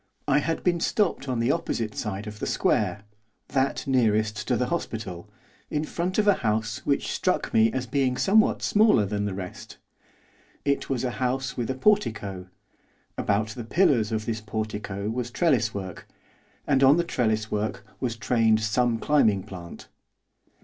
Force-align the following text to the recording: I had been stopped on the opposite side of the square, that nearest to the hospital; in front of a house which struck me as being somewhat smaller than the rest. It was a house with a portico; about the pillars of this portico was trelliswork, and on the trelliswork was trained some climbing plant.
I 0.27 0.39
had 0.39 0.63
been 0.63 0.79
stopped 0.79 1.29
on 1.29 1.37
the 1.39 1.51
opposite 1.51 1.93
side 1.93 2.25
of 2.25 2.39
the 2.39 2.47
square, 2.47 3.03
that 3.49 3.85
nearest 3.85 4.47
to 4.47 4.57
the 4.57 4.65
hospital; 4.65 5.29
in 5.69 5.83
front 5.85 6.17
of 6.17 6.27
a 6.27 6.33
house 6.41 6.83
which 6.87 7.11
struck 7.11 7.53
me 7.53 7.71
as 7.71 7.85
being 7.85 8.17
somewhat 8.17 8.63
smaller 8.63 9.05
than 9.05 9.25
the 9.25 9.35
rest. 9.35 9.77
It 10.65 10.89
was 10.89 11.03
a 11.03 11.11
house 11.21 11.55
with 11.55 11.69
a 11.69 11.75
portico; 11.75 12.47
about 13.15 13.49
the 13.49 13.63
pillars 13.63 14.11
of 14.11 14.25
this 14.25 14.41
portico 14.41 15.07
was 15.07 15.29
trelliswork, 15.29 16.07
and 16.65 16.81
on 16.83 16.97
the 16.97 17.03
trelliswork 17.03 17.83
was 17.99 18.15
trained 18.15 18.59
some 18.61 18.97
climbing 18.97 19.43
plant. 19.43 19.87